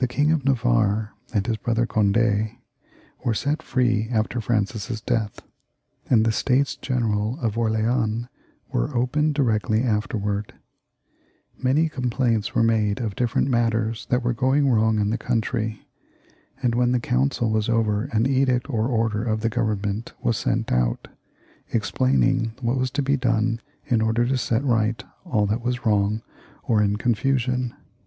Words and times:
The 0.00 0.06
King 0.06 0.32
of 0.32 0.44
Navarre 0.44 1.14
and 1.32 1.46
his 1.46 1.56
brother 1.56 1.86
Cond^ 1.86 2.58
were 3.24 3.32
set 3.32 3.62
free 3.62 4.06
after 4.10 4.38
Francis's 4.38 5.00
death, 5.00 5.40
and 6.10 6.26
the 6.26 6.30
States 6.30 6.76
General 6.76 7.40
of 7.40 7.56
Orleans 7.56 8.26
were 8.70 8.94
opened 8.94 9.32
directly 9.34 9.82
afterwards. 9.82 10.50
Many 11.56 11.88
complaints 11.88 12.54
were 12.54 12.62
made 12.62 13.00
of 13.00 13.16
different 13.16 13.48
matters 13.48 14.06
that 14.10 14.22
were 14.22 14.34
going 14.34 14.68
wrong 14.68 14.98
in 14.98 15.08
the 15.08 15.16
272 15.16 15.48
CHARLES 15.48 15.72
IX. 15.72 15.78
[ch. 15.78 15.88
country, 15.88 16.58
and 16.62 16.74
when 16.74 16.92
the 16.92 17.00
council 17.00 17.48
was 17.48 17.70
over, 17.70 18.04
an 18.12 18.26
edict 18.26 18.68
or 18.68 18.88
order 18.88 19.24
of 19.24 19.40
the 19.40 19.48
Government 19.48 20.12
was 20.22 20.36
sent 20.36 20.70
out, 20.70 21.08
explaining 21.72 22.52
what 22.60 22.76
was 22.76 22.90
to 22.90 23.00
be 23.00 23.16
done 23.16 23.60
in 23.86 24.02
order 24.02 24.26
to 24.26 24.36
set 24.36 24.62
right 24.62 25.02
all 25.24 25.46
that 25.46 25.62
was 25.62 25.86
wrong 25.86 26.20
or 26.64 26.82
in 26.82 26.96
con 26.96 27.14
fusion. 27.14 27.72